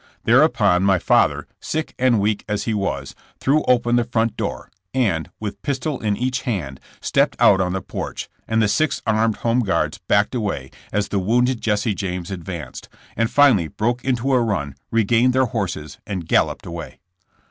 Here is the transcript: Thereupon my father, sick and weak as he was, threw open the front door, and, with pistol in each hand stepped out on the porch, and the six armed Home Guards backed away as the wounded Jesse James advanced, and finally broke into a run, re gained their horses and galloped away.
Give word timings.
Thereupon 0.23 0.81
my 0.81 0.97
father, 0.97 1.45
sick 1.59 1.93
and 1.99 2.19
weak 2.19 2.43
as 2.49 2.63
he 2.63 2.73
was, 2.73 3.13
threw 3.39 3.61
open 3.67 3.97
the 3.97 4.03
front 4.03 4.35
door, 4.35 4.71
and, 4.95 5.29
with 5.39 5.61
pistol 5.61 5.99
in 5.99 6.17
each 6.17 6.41
hand 6.41 6.79
stepped 7.01 7.35
out 7.39 7.61
on 7.61 7.73
the 7.73 7.83
porch, 7.83 8.27
and 8.47 8.63
the 8.63 8.67
six 8.67 9.03
armed 9.05 9.35
Home 9.45 9.59
Guards 9.59 9.99
backed 10.07 10.33
away 10.33 10.71
as 10.91 11.09
the 11.09 11.19
wounded 11.19 11.61
Jesse 11.61 11.93
James 11.93 12.31
advanced, 12.31 12.89
and 13.15 13.29
finally 13.29 13.67
broke 13.67 14.03
into 14.03 14.33
a 14.33 14.41
run, 14.41 14.73
re 14.89 15.03
gained 15.03 15.33
their 15.33 15.45
horses 15.45 15.99
and 16.07 16.27
galloped 16.27 16.65
away. 16.65 16.97